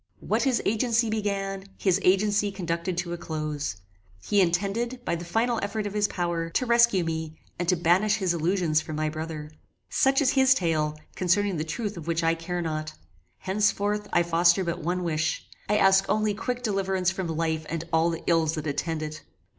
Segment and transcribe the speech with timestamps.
[0.19, 3.75] What his agency began, his agency conducted to a close.
[4.19, 8.15] He intended, by the final effort of his power, to rescue me and to banish
[8.15, 9.51] his illusions from my brother.
[9.91, 12.93] Such is his tale, concerning the truth of which I care not.
[13.37, 18.09] Henceforth I foster but one wish I ask only quick deliverance from life and all
[18.09, 19.21] the ills that attend it.